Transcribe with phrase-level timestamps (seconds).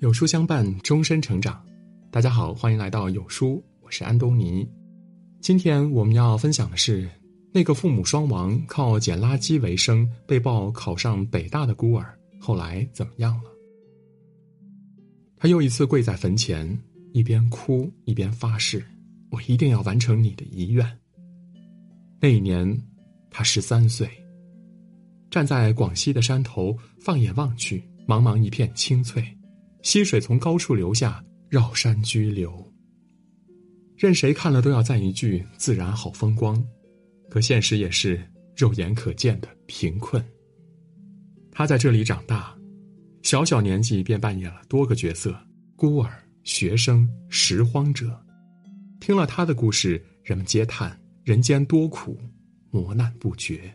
[0.00, 1.62] 有书相伴，终身成长。
[2.10, 4.66] 大家好，欢迎来到有书，我是安东尼。
[5.42, 7.06] 今天我们要分享的是
[7.52, 13.50] 那个父母双亡、靠捡垃圾为生、被曝考上北大的孤儿，后来怎么样了？
[15.36, 16.66] 他又一次跪在坟前，
[17.12, 18.82] 一边哭一边发誓
[19.30, 20.98] ：“我一定要完成你的遗愿。”
[22.18, 22.82] 那一年，
[23.30, 24.08] 他十三岁，
[25.30, 29.22] 站在广西的山头，放眼望去，茫茫一片青翠。
[29.82, 32.72] 溪水从高处流下，绕山居流。
[33.96, 36.62] 任谁看了都要赞一句：“自然好风光。”
[37.28, 38.20] 可现实也是
[38.56, 40.24] 肉眼可见的贫困。
[41.52, 42.56] 他在这里长大，
[43.22, 45.36] 小小年纪便扮演了多个角色：
[45.76, 46.10] 孤儿、
[46.44, 48.18] 学生、拾荒者。
[49.00, 52.18] 听了他的故事，人们皆叹人间多苦，
[52.70, 53.72] 磨难不绝。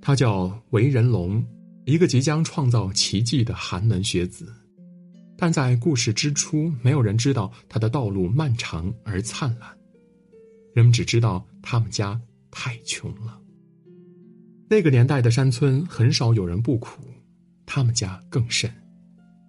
[0.00, 1.44] 他叫韦仁龙。
[1.90, 4.54] 一个即将创造奇迹的寒门学子，
[5.36, 9.68] 但在故事之初，没有人知道他的道路漫长而灿烂。
[10.72, 13.36] 人们只知道他们家太穷了。
[14.68, 17.02] 那个年代的山村很少有人不苦，
[17.66, 18.72] 他们家更甚。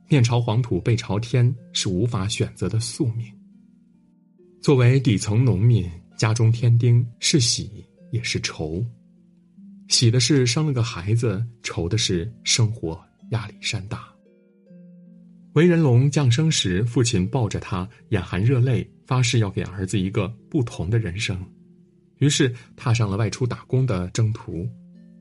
[0.07, 3.31] 面朝黄土背朝天是无法选择的宿命。
[4.63, 8.83] 作为底层农民，家中添丁是喜也是愁。
[9.92, 13.00] 喜的是生了个孩子，愁的是生活
[13.31, 14.08] 压力山大。
[15.53, 21.45] 韦仁龙降生时，父亲抱着他，眼含热泪，发誓要给儿子一个不同的人生，
[22.19, 24.67] 于是踏上了外出打工的征途。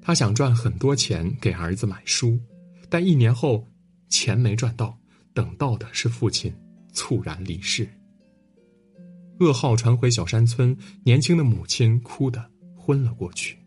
[0.00, 2.38] 他想赚很多钱给儿子买书，
[2.88, 3.66] 但一年后，
[4.08, 4.96] 钱没赚到，
[5.34, 6.50] 等到的是父亲
[6.92, 7.86] 猝然离世。
[9.40, 13.59] 噩耗传回小山村，年轻的母亲哭得昏了过去。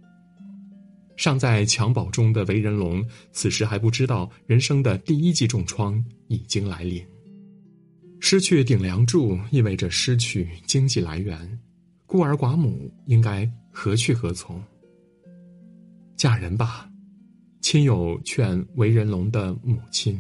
[1.16, 7.06] 尚在襁褓中的韦仁龙，此时还不知道人生的第一记重创已经来临。
[8.20, 11.60] 失去顶梁柱意味着失去经济来源，
[12.06, 14.64] 孤儿寡母应该何去何从？
[16.16, 16.90] 嫁人吧，
[17.62, 20.20] 亲友劝韦仁龙的母亲。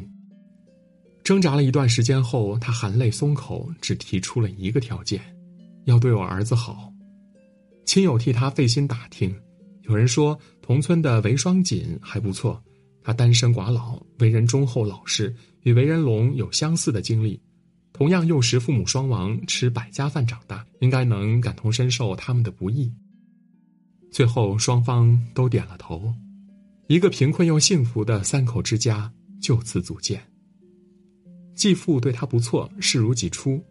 [1.23, 5.21] 挣扎了一段时间后，他含泪松口，只提出了一个条件：
[5.85, 6.91] 要对我儿子好。
[7.85, 9.33] 亲友替他费心打听。
[9.83, 12.61] 有人说，同村的韦双锦还不错，
[13.01, 15.33] 他单身寡老，为人忠厚老实，
[15.63, 17.39] 与韦仁龙有相似的经历，
[17.91, 22.91] 同样幼时父母双亡，吃百家饭长大，应该能感同身受他们的不易。
[24.09, 26.13] 最后，双方都点了头，
[26.87, 29.11] 一个贫困又幸福的三口之家
[29.41, 30.21] 就此组建。
[31.55, 33.61] 继父对他不错，视如己出，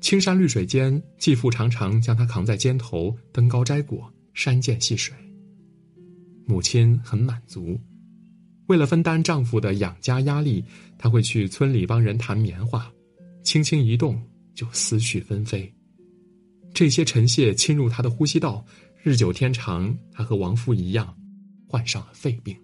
[0.00, 5.14] 青山绿水间，继父常常将他扛在肩头，登高摘果，山涧戏水。
[6.48, 7.76] 母亲很满足，
[8.68, 10.64] 为了分担丈夫的养家压力，
[10.96, 12.88] 她会去村里帮人弹棉花，
[13.42, 14.16] 轻轻一动
[14.54, 15.70] 就思绪纷飞。
[16.72, 18.64] 这些尘屑侵入她的呼吸道，
[19.02, 21.12] 日久天长，她和亡夫一样，
[21.66, 22.56] 患上了肺病。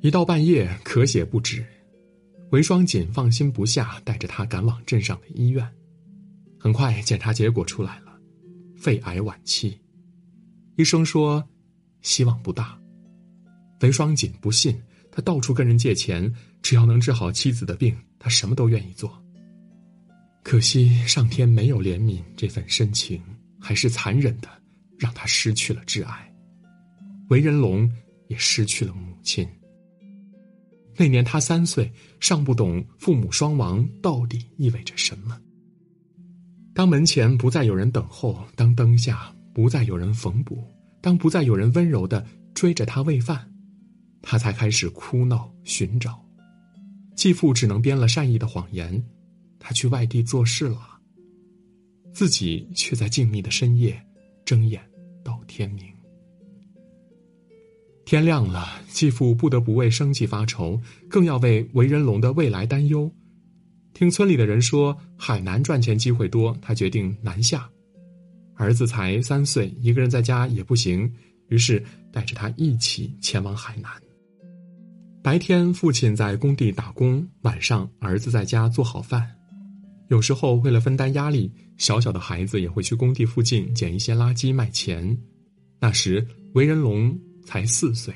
[0.00, 1.66] 一到半夜，咳血不止，
[2.52, 5.68] 韦双锦放心不下，带着她赶往镇上的医院。
[6.56, 8.16] 很快，检查结果出来了，
[8.76, 9.76] 肺癌晚期。
[10.76, 11.44] 医生说。
[12.04, 12.78] 希望不大。
[13.80, 16.32] 韦双锦不信，他到处跟人借钱，
[16.62, 19.20] 只要能治好妻子的病，他什么都愿意做。
[20.42, 23.20] 可惜上天没有怜悯这份深情，
[23.60, 24.48] 还是残忍的，
[24.98, 26.32] 让他失去了挚爱。
[27.28, 27.90] 韦仁龙
[28.28, 29.48] 也失去了母亲。
[30.96, 35.38] 那年他三岁，尚不懂父母双亡到底意味着什么。
[36.74, 40.64] 当门前不再有人等候，当灯下不再有人缝补。
[41.04, 43.46] 当不再有人温柔的追着他喂饭，
[44.22, 46.18] 他才开始哭闹寻找。
[47.14, 49.04] 继父只能编了善意的谎言，
[49.58, 50.80] 他去外地做事了。
[52.14, 54.02] 自己却在静谧的深夜
[54.46, 54.80] 睁眼
[55.22, 55.84] 到天明。
[58.06, 60.80] 天亮了，继父不得不为生计发愁，
[61.10, 63.12] 更要为韦仁龙的未来担忧。
[63.92, 67.68] 听村里的人说，海南赚钱机会多，他决定南下。
[68.56, 71.12] 儿子才三岁，一个人在家也不行，
[71.48, 73.90] 于是带着他一起前往海南。
[75.22, 79.28] 白天，父亲在工地打工，晚上儿子在家做好饭。
[80.08, 85.16] 有时候，为了分担压力，小小的孩子也会去工地附近捡一些垃圾卖钱。
[85.80, 88.14] 那时，韦仁龙才四岁。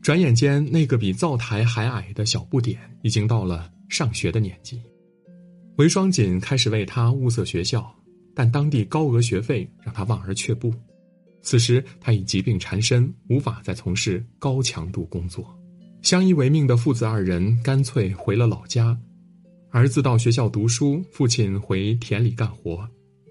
[0.00, 4.80] 转眼间，那个比灶台还矮的小不点已经到了上学的年纪。
[5.76, 7.92] 韦双锦开始为他物色学校。
[8.34, 10.74] 但当地高额学费让他望而却步。
[11.42, 15.46] 此时他已疾病缠身，无法再从事高强度工作，
[16.02, 18.98] 相依为命的父子二人干脆回了老家，
[19.70, 22.88] 儿子到学校读书，父亲回田里干活。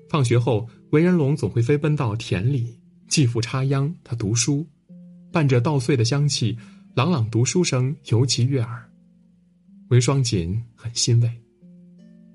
[0.09, 4.63] 放学后，韦仁龙总会飞奔到田里，继父插秧，他读书，
[5.31, 6.55] 伴着稻穗的香气，
[6.93, 8.87] 朗朗读书声尤其悦耳。
[9.89, 11.31] 韦双锦很欣慰，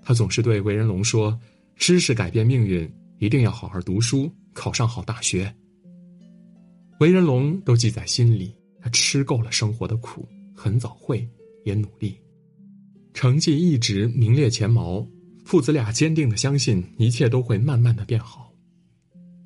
[0.03, 1.39] 他总是对韦仁龙说
[1.79, 5.55] ：“知识改变命运，一定要好好读书，考上好大学。”
[7.01, 8.53] 韦仁龙都记在心里，
[8.83, 11.27] 他吃够了生活的苦，很早会，
[11.65, 12.19] 也努力，
[13.15, 15.07] 成绩一直名列前茅。
[15.45, 18.53] 父子俩坚定的相信一切都会慢慢的变好，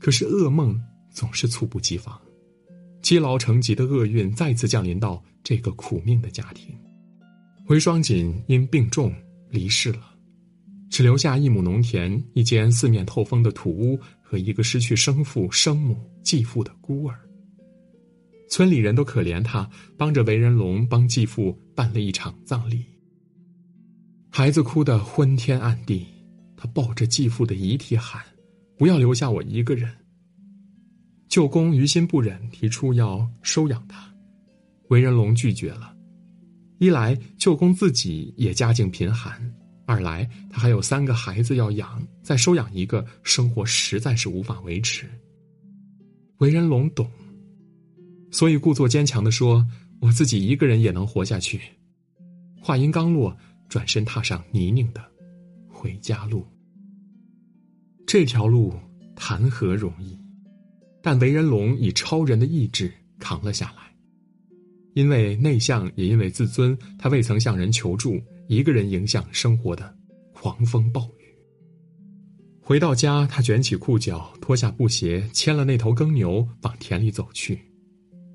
[0.00, 0.76] 可是噩梦
[1.12, 2.20] 总是猝不及防，
[3.02, 6.74] 积劳成疾的厄运再次降临到这个苦命的家庭。
[7.68, 9.14] 韦双锦因病重
[9.48, 10.11] 离世了，
[10.92, 17.18] 只留下一亩农田、一间四面透风的土屋和一个失去生父、生母、继父的孤儿。
[18.50, 19.66] 村里人都可怜他，
[19.96, 22.84] 帮着韦仁龙帮继父办了一场葬礼。
[24.28, 26.06] 孩子哭得昏天暗地，
[26.58, 28.22] 他抱着继父的遗体喊
[28.76, 29.90] ：“不要留下我一个人。”
[31.26, 34.14] 舅公于心不忍，提出要收养他，
[34.88, 35.96] 韦仁龙拒绝了。
[36.78, 39.42] 一来舅公自己也家境贫寒，
[39.86, 45.08] 二来他还有三个孩子要养，再收养一个，生活实在是无法维持。
[46.38, 47.10] 韦仁龙懂，
[48.30, 49.66] 所以故作坚强的说
[50.00, 51.60] ：“我自己一个人也能活下去。”
[52.60, 53.36] 话音刚落。
[53.68, 55.02] 转身踏上泥泞的
[55.66, 56.46] 回家路。
[58.06, 58.74] 这条路
[59.16, 60.14] 谈何容易？
[61.02, 63.90] 但韦仁龙以超人的意志扛了下来。
[64.92, 69.94] 因为内向，也因为自尊，他未曾向人求助，一个人影响生活的
[70.32, 71.22] 狂风暴雨。
[72.60, 77.58] 回到家，他卷起裤脚，脱下布鞋，牵了那头耕牛往田里走去，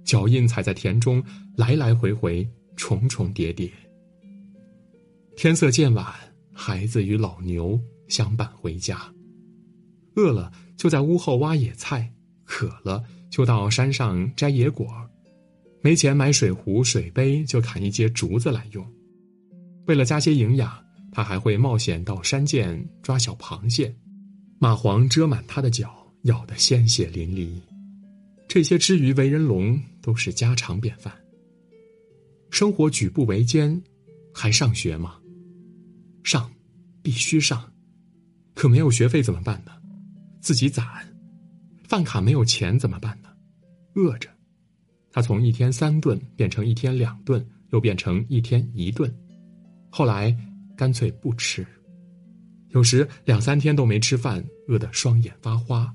[0.04, 1.24] 脚印踩在田中，
[1.56, 3.71] 来来回回，重重叠叠。
[5.36, 6.13] 天色渐晚，
[6.51, 9.00] 孩子与老牛相伴回家。
[10.15, 12.12] 饿了就在屋后挖野菜，
[12.44, 14.88] 渴了就到山上摘野果，
[15.81, 18.86] 没钱买水壶、水杯，就砍一截竹子来用。
[19.88, 20.72] 为了加些营养，
[21.12, 23.94] 他还会冒险到山涧抓小螃蟹，
[24.60, 27.60] 蚂蟥蛰满他的脚，咬得鲜血淋漓。
[28.48, 31.13] 这些之于为人龙都是家常便饭。
[32.50, 33.81] 生活举步维艰，
[34.34, 35.16] 还上学吗？
[36.24, 36.50] 上，
[37.01, 37.72] 必须上，
[38.54, 39.72] 可没有学费怎么办呢？
[40.42, 40.86] 自己攒，
[41.83, 43.30] 饭卡没有钱怎么办呢？
[43.95, 44.30] 饿着，
[45.12, 49.13] 他从一天三顿变成一天两顿，又变成一天一顿，
[49.97, 50.31] 后来
[50.77, 51.65] 干脆不吃，
[52.69, 55.91] 有时两三天都没吃饭，饿得双眼发花。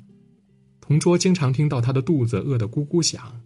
[0.81, 3.41] 同桌经常听到他的肚子饿得咕咕响。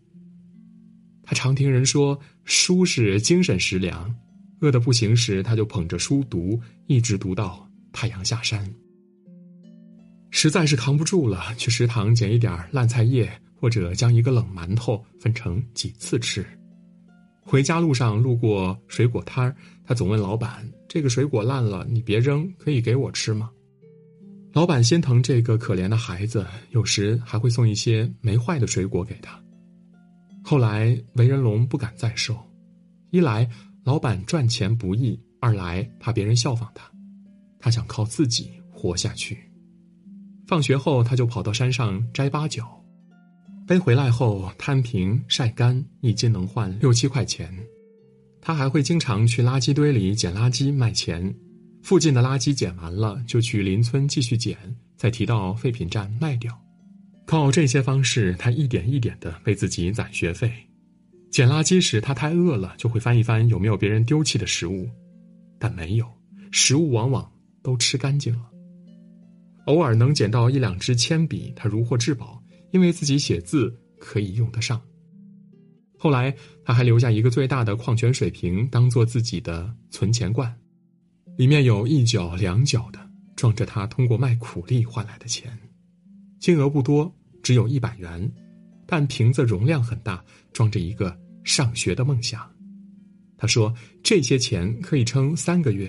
[1.23, 4.17] 他常听人说，书是精神食粮。
[4.63, 8.67] 饿得不行时，他就捧着书读，一直读到太阳下山。
[10.31, 13.31] 实在是扛不住了，去食堂捡一点烂菜叶，
[13.61, 16.43] 或者将一个冷馒头分成几次吃。
[17.49, 19.55] 回家路上路过水果摊儿，
[19.85, 23.49] 他总问老板：“这个水果烂了，你别扔，可以给我吃吗？”
[24.53, 29.41] 老板心疼这个可怜的孩子，有时还会送一些没坏的水果给他。
[30.43, 32.37] 后来，韦仁龙不敢再收，
[33.11, 33.49] 一来。
[33.85, 36.91] 老板赚钱不易，二来怕别人效仿他，
[37.61, 39.39] 他想靠自己活下去。
[40.49, 42.76] 放学后，他就跑到山上摘八角，
[43.67, 47.53] 背回来后摊平晒干，一斤能换六七块钱。
[48.41, 51.35] 他还会经常去垃圾堆里捡垃圾卖钱，
[51.83, 54.57] 附近的垃圾捡完了，就去邻村继续捡，
[54.97, 56.57] 再提到废品站卖掉。
[57.27, 60.49] 靠这些方式，他一点一点的为自己攒学费。
[61.33, 64.89] 捡垃圾时，他太饿了，就会翻一翻有没有别人丢弃的食物，
[65.59, 66.07] 但没有，
[66.53, 67.29] 食物往往
[67.65, 68.43] 都吃干净了。
[69.65, 72.41] 偶尔能捡到一两支铅笔，他如获至宝，
[72.77, 74.79] 因为自己写字可以用得上。
[75.97, 80.55] 后来，他还留下一个最大的矿泉水瓶，当做自己的存钱罐，
[81.39, 83.01] 里面有一角两角的，
[83.35, 85.59] 装着他通过卖苦力换来的钱，
[86.39, 87.11] 金额不多，
[87.43, 88.31] 只有一百元，
[88.85, 91.19] 但瓶子容量很大，装着一个。
[91.43, 92.45] 上学的梦想，
[93.39, 95.89] 他说：“这些钱可以撑三个月。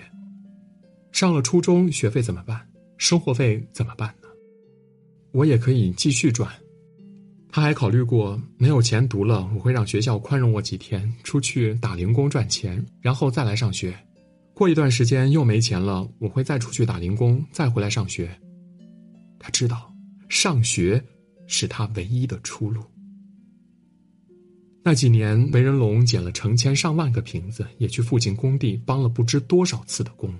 [1.11, 2.65] 上了初中，学费怎么办？
[2.99, 4.27] 生活费怎么办呢？
[5.31, 6.47] 我也可以继续赚。”
[7.49, 13.97] 他还考虑过，没有钱读了，我会让学校宽容我几天，出去打零工赚钱，然后再来上学。
[14.53, 18.29] 过一段时间又没钱了，我会再出去打零工，再回来上学。
[19.39, 19.93] 他知道，
[20.29, 21.03] 上学
[21.47, 22.83] 是他唯一的出路。
[24.83, 30.33] 那几年，韦仁龙捡了成千上万个瓶子，也去附近工地帮了不知多少次的工。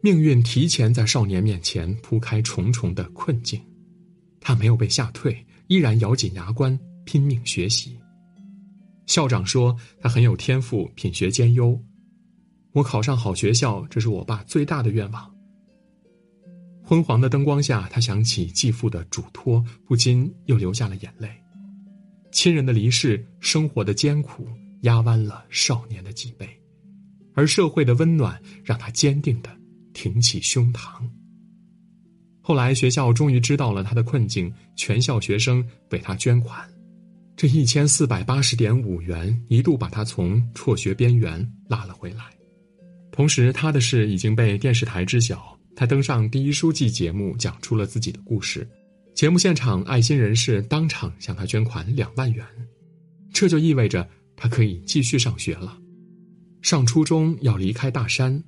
[0.00, 3.60] 命运提前在少年面前铺开重重的困境，
[4.40, 7.96] 他没有被吓退，依然咬紧牙关拼命学习。
[9.06, 11.80] 校长说他很有天赋，品学兼优。
[12.72, 15.34] 我考上好学校，这是我爸最大的愿望。
[16.82, 21.30] 昏黄的灯光下，他想起继父的嘱托，不禁又流下了眼泪。
[22.32, 24.46] 亲人的离世，生活的艰苦，
[24.82, 26.48] 压弯了少年的脊背，
[27.34, 29.50] 而社会的温暖让他坚定的
[29.92, 31.08] 挺起胸膛。
[32.48, 36.66] 后来学校终于知道了他的困境，全校学生为他捐款，
[37.36, 42.24] 这一千四百八十点五元一度把他从辍学边缘拉了回来。
[43.12, 48.66] 同时，他的事已经被电视台知晓，他登上第一书记节目，讲出了自己的故事。
[49.14, 52.42] 节目现场，爱心人士当场向他捐款两万元，
[53.30, 55.76] 这就意味着他可以继续上学了。
[56.62, 58.42] 上初中要离开大山，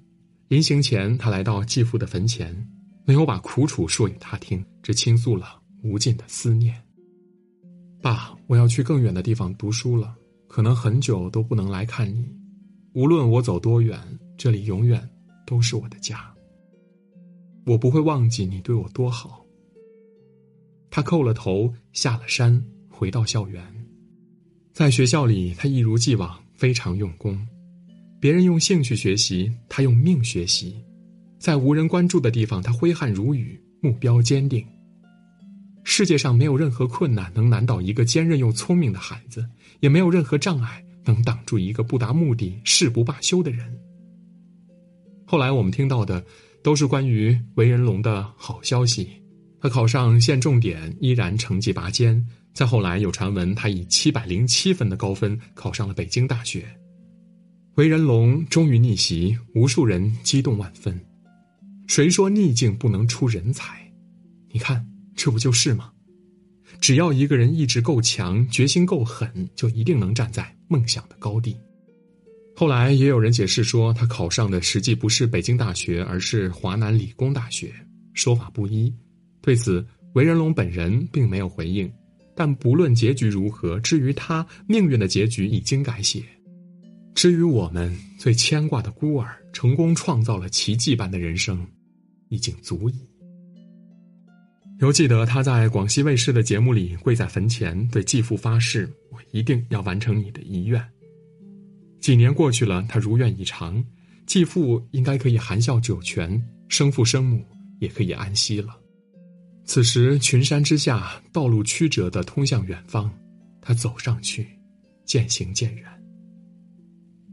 [0.48, 2.66] 临行前，他来到继父的坟前，
[3.10, 6.80] 没有把苦楚说与他听，只倾诉了无尽的思念。
[8.00, 10.14] 爸，我要去更远的地方读书了，
[10.46, 12.24] 可能很久都不能来看你。
[12.92, 13.98] 无论我走多远，
[14.38, 15.10] 这里永远
[15.44, 16.32] 都是我的家。
[17.66, 19.44] 我不会忘记你对我多好。
[20.88, 23.60] 他叩了头，下了山，回到校园。
[24.72, 27.36] 在学校里，他一如既往非常用功。
[28.20, 30.80] 别人用兴趣学习，他用命学习。
[31.40, 34.62] 在无人关注的地方，他挥汗如雨，目标坚定。
[35.82, 39.48] 世界上没有任何困难能难倒一个坚韧又聪明的孩子，
[39.80, 43.74] 也没有任何障碍能挡住一个不达目的誓不罢休的人。
[45.24, 46.22] 后来我们听到的，
[46.62, 49.08] 都是关于韦仁龙的好消息。
[49.62, 52.22] 他考上县重点，依然成绩拔尖。
[52.52, 56.66] 再后来有传闻，他以七百零七分的高分考上了北京大学。
[57.76, 61.00] 韦仁龙终于逆袭，无数人激动万分。
[61.90, 63.92] 谁说逆境不能出人才？
[64.52, 65.90] 你看，这不就是吗？
[66.80, 71.56] 只要一个人意志够强，决心够狠，就一定能站在梦想的高地。
[72.54, 77.74] 后来也有人解释说，他考上的实际不是北京大学，而是华南理工大学，
[78.14, 78.94] 说法不一。
[79.42, 81.92] 对此，韦仁龙本人并没有回应。
[82.36, 86.22] 但不论结局如何，至于他命运的结局已经改写。
[87.16, 91.66] 至于我们最牵挂的孤儿，成功创造了奇迹般的人生，
[92.30, 93.06] 已经足矣。
[94.78, 100.82] 犹记得他在广西卫视的节目里跪在坟前对继父发誓：“我一定要完成你的遗愿。”
[102.00, 103.84] 几年过去了，他如愿以偿，
[104.24, 107.44] 继父应该可以含笑九泉，生父生母
[107.78, 108.74] 也可以安息了。
[109.66, 113.12] 此时，群山之下，道路曲折的通向远方，
[113.60, 114.48] 他走上去，
[115.04, 115.84] 渐行渐远。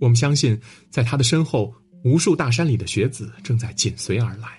[0.02, 1.74] 我们相信，在他的身后，
[2.04, 4.50] 无数大山里的学子正在紧随而来，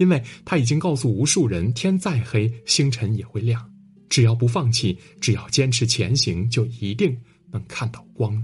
[0.00, 3.70] 因为他已经告诉无数人：天再黑，星辰也会亮。
[4.08, 7.14] 只要不放弃，只要坚持前行，就一定
[7.52, 8.42] 能看到光。